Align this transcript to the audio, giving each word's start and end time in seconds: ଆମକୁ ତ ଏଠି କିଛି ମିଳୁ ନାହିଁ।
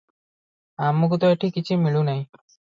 ଆମକୁ 0.87 1.21
ତ 1.25 1.31
ଏଠି 1.37 1.53
କିଛି 1.61 1.81
ମିଳୁ 1.85 2.05
ନାହିଁ। 2.11 2.27